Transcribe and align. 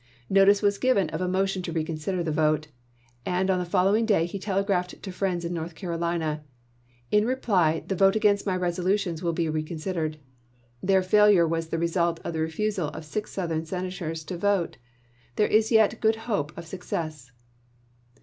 Notice 0.31 0.63
was 0.63 0.79
given 0.79 1.11
of 1.11 1.21
a 1.21 1.27
motion 1.27 1.61
to 1.61 1.71
reconsider 1.71 2.23
the 2.23 2.31
vote; 2.31 2.69
and 3.23 3.51
on 3.51 3.59
the 3.59 3.65
following 3.69 4.03
day 4.07 4.25
he 4.25 4.39
telegraphed 4.39 5.03
to 5.03 5.11
friends 5.11 5.45
in 5.45 5.53
North 5.53 5.75
Carolina," 5.75 6.43
In 7.11 7.23
reply, 7.23 7.83
the 7.87 7.93
vote 7.93 8.15
against 8.15 8.47
my 8.47 8.55
resolutions 8.55 9.21
will 9.21 9.31
be 9.33 9.47
reconsidered. 9.47 10.17
Their 10.81 11.03
failure 11.03 11.47
was 11.47 11.67
the 11.67 11.77
result 11.77 12.19
of 12.23 12.33
the 12.33 12.39
refusal 12.39 12.87
of 12.87 13.05
six 13.05 13.31
Southern 13.31 13.63
Senators 13.67 14.23
to 14.23 14.37
vote. 14.37 14.77
There 15.35 15.45
is 15.45 15.71
yet 15.71 16.01
good 16.01 16.15
hope 16.25 16.51
of 16.57 16.65
success." 16.65 17.31